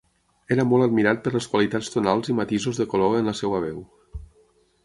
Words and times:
Era 0.53 0.63
molt 0.69 0.85
admirat 0.85 1.21
per 1.27 1.33
les 1.35 1.47
qualitats 1.51 1.93
tonals 1.97 2.33
i 2.33 2.37
matisos 2.39 2.81
de 2.83 2.91
color 2.95 3.17
en 3.21 3.33
la 3.33 3.39
seua 3.45 3.65
veu. 3.67 3.81